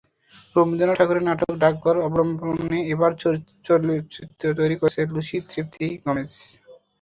[0.55, 6.31] রবীন্দ্রনাথ ঠাকুরের নাটক ডাকঘর অবলম্বনে এবার চলচ্চিত্র তৈরি করছেন লুসি তৃপ্তি গোমেজ।